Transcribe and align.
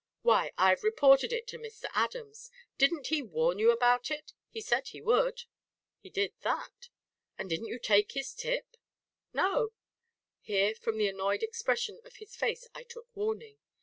Why, 0.23 0.51
I've 0.57 0.83
reported 0.83 1.31
it 1.31 1.45
to 1.49 1.59
Mr. 1.59 1.85
Adams. 1.93 2.49
Didn't 2.79 3.05
he 3.09 3.21
warn 3.21 3.59
you 3.59 3.69
about 3.69 4.09
it; 4.09 4.33
he 4.49 4.59
said 4.59 4.87
he 4.87 4.99
would." 4.99 5.43
"He 5.99 6.09
did 6.09 6.33
that." 6.41 6.89
"And 7.37 7.47
didn't 7.47 7.67
you 7.67 7.77
take 7.77 8.13
his 8.13 8.33
tip?" 8.33 8.77
"No!" 9.31 9.73
here 10.41 10.73
from 10.73 10.97
the 10.97 11.07
annoyed 11.07 11.43
expression 11.43 12.01
of 12.03 12.15
his 12.15 12.35
face 12.35 12.67
I 12.73 12.81
took 12.81 13.09
warning. 13.15 13.59